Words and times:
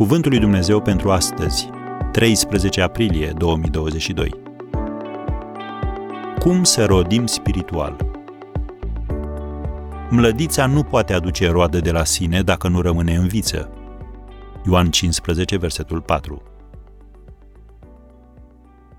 Cuvântul 0.00 0.30
lui 0.30 0.40
Dumnezeu 0.40 0.82
pentru 0.82 1.10
astăzi, 1.10 1.68
13 2.12 2.80
aprilie 2.80 3.32
2022. 3.36 4.30
Cum 6.38 6.64
să 6.64 6.84
rodim 6.84 7.26
spiritual? 7.26 7.96
Mlădița 10.10 10.66
nu 10.66 10.82
poate 10.82 11.12
aduce 11.12 11.48
roadă 11.48 11.80
de 11.80 11.90
la 11.90 12.04
sine 12.04 12.42
dacă 12.42 12.68
nu 12.68 12.80
rămâne 12.80 13.16
în 13.16 13.28
viță. 13.28 13.70
Ioan 14.66 14.90
15, 14.90 15.56
versetul 15.56 16.00
4. 16.00 16.42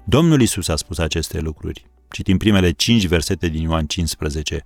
Domnul 0.05 0.41
Isus 0.41 0.67
a 0.67 0.75
spus 0.75 0.97
aceste 0.97 1.39
lucruri. 1.39 1.85
Citim 2.09 2.37
primele 2.37 2.71
cinci 2.71 3.07
versete 3.07 3.47
din 3.47 3.61
Ioan 3.61 3.85
15. 3.85 4.65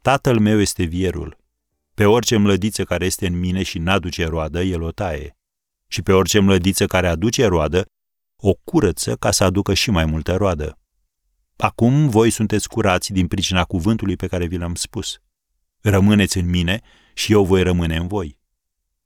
Tatăl 0.00 0.38
meu 0.38 0.60
este 0.60 0.84
vierul. 0.84 1.45
Pe 1.96 2.04
orice 2.04 2.36
mlădiță 2.36 2.84
care 2.84 3.04
este 3.04 3.26
în 3.26 3.38
mine 3.38 3.62
și 3.62 3.78
n-aduce 3.78 4.26
roadă, 4.26 4.62
el 4.62 4.82
o 4.82 4.90
taie. 4.90 5.36
Și 5.86 6.02
pe 6.02 6.12
orice 6.12 6.38
mlădiță 6.38 6.86
care 6.86 7.08
aduce 7.08 7.46
roadă, 7.46 7.84
o 8.36 8.54
curăță 8.54 9.16
ca 9.16 9.30
să 9.30 9.44
aducă 9.44 9.74
și 9.74 9.90
mai 9.90 10.04
multă 10.04 10.36
roadă. 10.36 10.78
Acum 11.56 12.08
voi 12.08 12.30
sunteți 12.30 12.68
curați 12.68 13.12
din 13.12 13.26
pricina 13.26 13.64
cuvântului 13.64 14.16
pe 14.16 14.26
care 14.26 14.46
vi 14.46 14.56
l-am 14.56 14.74
spus. 14.74 15.18
Rămâneți 15.80 16.38
în 16.38 16.48
mine 16.48 16.80
și 17.14 17.32
eu 17.32 17.44
voi 17.44 17.62
rămâne 17.62 17.96
în 17.96 18.06
voi. 18.06 18.38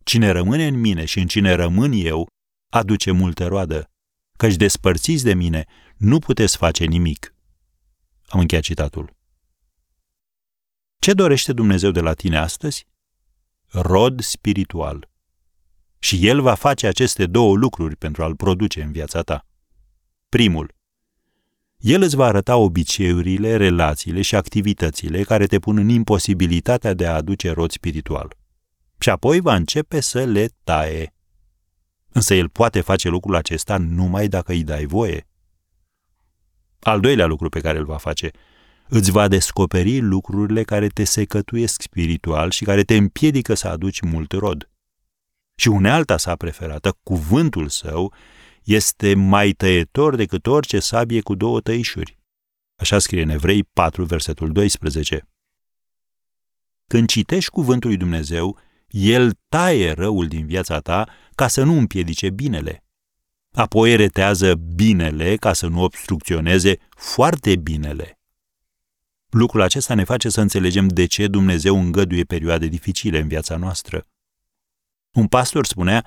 Cine 0.05 0.31
rămâne 0.31 0.67
în 0.67 0.81
mine 0.81 1.05
și 1.05 1.19
în 1.19 1.27
cine 1.27 1.53
rămân 1.53 1.93
eu, 1.93 2.27
aduce 2.69 3.11
multă 3.11 3.47
roadă, 3.47 3.91
căci 4.37 4.57
despărțiți 4.57 5.25
de 5.25 5.35
mine, 5.35 5.65
nu 5.97 6.19
puteți 6.19 6.57
face 6.57 6.85
nimic. 6.85 7.35
Am 8.27 8.41
încheiat 8.41 8.65
citatul. 8.65 9.19
Ce 11.01 11.13
dorește 11.13 11.53
Dumnezeu 11.53 11.91
de 11.91 12.01
la 12.01 12.15
tine 12.15 12.39
astăzi? 12.39 12.87
Rod 13.69 14.21
spiritual. 14.21 15.09
Și 15.99 16.27
El 16.27 16.41
va 16.41 16.55
face 16.55 16.87
aceste 16.87 17.27
două 17.27 17.57
lucruri 17.57 17.97
pentru 17.97 18.23
a-l 18.23 18.37
produce 18.37 18.83
în 18.83 18.93
viața 18.93 19.23
ta. 19.23 19.47
Primul. 20.29 20.75
El 21.77 22.03
îți 22.03 22.17
va 22.17 22.27
arăta 22.27 22.57
obiceiurile, 22.57 23.57
relațiile 23.57 24.23
și 24.23 24.35
activitățile 24.35 25.23
care 25.23 25.47
te 25.47 25.59
pun 25.59 25.77
în 25.77 25.89
imposibilitatea 25.89 26.95
de 26.95 27.07
a 27.07 27.15
aduce 27.15 27.51
rod 27.51 27.71
spiritual. 27.71 28.37
Și 28.99 29.11
apoi 29.11 29.41
va 29.41 29.55
începe 29.55 30.01
să 30.01 30.25
le 30.25 30.49
taie. 30.65 31.15
Însă 32.09 32.35
el 32.35 32.49
poate 32.49 32.81
face 32.81 33.09
lucrul 33.09 33.35
acesta 33.35 33.77
numai 33.77 34.29
dacă 34.29 34.53
îi 34.53 34.65
dai 34.65 34.85
voie. 34.85 35.29
Al 36.81 37.01
doilea 37.01 37.27
lucru 37.27 37.49
pe 37.49 37.61
care 37.61 37.79
îl 37.79 37.85
va 37.85 37.97
face, 37.97 38.31
îți 38.91 39.11
va 39.11 39.29
descoperi 39.29 40.01
lucrurile 40.01 40.63
care 40.63 40.87
te 40.87 41.05
secătuiesc 41.05 41.83
spiritual 41.83 42.51
și 42.51 42.65
care 42.65 42.83
te 42.83 42.97
împiedică 42.97 43.55
să 43.55 43.69
aduci 43.69 44.01
mult 44.01 44.33
rod. 44.33 44.71
Și 45.55 45.69
unealta 45.69 46.17
sa 46.17 46.37
preferată, 46.37 46.99
cuvântul 47.03 47.69
său, 47.69 48.15
este 48.63 49.15
mai 49.15 49.53
tăietor 49.53 50.17
decât 50.17 50.47
orice 50.47 50.79
sabie 50.79 51.21
cu 51.21 51.35
două 51.35 51.61
tăișuri. 51.61 52.19
Așa 52.77 52.99
scrie 52.99 53.23
în 53.23 53.29
Evrei 53.29 53.65
4, 53.65 54.05
versetul 54.05 54.53
12. 54.53 55.29
Când 56.87 57.09
citești 57.09 57.51
cuvântul 57.51 57.89
lui 57.89 57.99
Dumnezeu, 57.99 58.59
el 58.89 59.33
taie 59.49 59.93
răul 59.93 60.27
din 60.27 60.47
viața 60.47 60.79
ta 60.79 61.09
ca 61.35 61.49
să 61.49 61.63
nu 61.63 61.79
împiedice 61.79 62.31
binele. 62.31 62.85
Apoi 63.53 63.97
retează 63.97 64.55
binele 64.55 65.37
ca 65.37 65.53
să 65.53 65.67
nu 65.67 65.83
obstrucționeze 65.83 66.79
foarte 66.97 67.57
binele. 67.57 68.20
Lucrul 69.31 69.61
acesta 69.61 69.95
ne 69.95 70.05
face 70.05 70.29
să 70.29 70.41
înțelegem 70.41 70.89
de 70.89 71.07
ce 71.07 71.27
Dumnezeu 71.27 71.79
îngăduie 71.79 72.25
perioade 72.25 72.67
dificile 72.67 73.19
în 73.19 73.29
viața 73.29 73.57
noastră. 73.57 74.07
Un 75.13 75.27
pastor 75.27 75.67
spunea, 75.67 76.07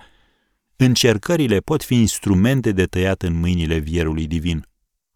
încercările 0.76 1.60
pot 1.60 1.84
fi 1.84 1.96
instrumente 1.96 2.72
de 2.72 2.86
tăiat 2.86 3.22
în 3.22 3.40
mâinile 3.40 3.78
vierului 3.78 4.28
divin, 4.28 4.68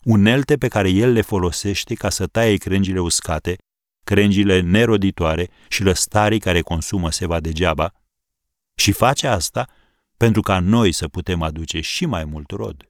unelte 0.04 0.58
pe 0.58 0.68
care 0.68 0.90
el 0.90 1.12
le 1.12 1.22
folosește 1.22 1.94
ca 1.94 2.10
să 2.10 2.28
taie 2.28 2.56
crengile 2.56 3.00
uscate, 3.00 3.56
crengile 4.04 4.60
neroditoare 4.60 5.50
și 5.68 5.84
lăstarii 5.84 6.40
care 6.40 6.62
consumă 6.62 7.12
seva 7.12 7.40
degeaba, 7.40 7.94
și 8.76 8.92
face 8.92 9.28
asta 9.28 9.68
pentru 10.18 10.42
ca 10.42 10.60
noi 10.60 10.92
să 10.92 11.08
putem 11.08 11.42
aduce 11.42 11.82
și 11.82 12.06
mai 12.06 12.26
mult 12.26 12.52
rod. 12.52 12.90